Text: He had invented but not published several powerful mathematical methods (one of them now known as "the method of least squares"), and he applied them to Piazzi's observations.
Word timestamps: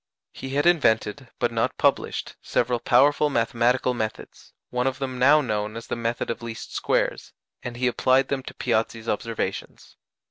He 0.31 0.55
had 0.55 0.65
invented 0.65 1.29
but 1.37 1.51
not 1.51 1.77
published 1.77 2.35
several 2.41 2.79
powerful 2.79 3.29
mathematical 3.29 3.93
methods 3.93 4.51
(one 4.71 4.87
of 4.87 4.97
them 4.97 5.19
now 5.19 5.41
known 5.41 5.77
as 5.77 5.85
"the 5.85 5.95
method 5.95 6.31
of 6.31 6.41
least 6.41 6.73
squares"), 6.73 7.33
and 7.61 7.77
he 7.77 7.85
applied 7.85 8.29
them 8.29 8.41
to 8.41 8.55
Piazzi's 8.55 9.07
observations. 9.07 9.97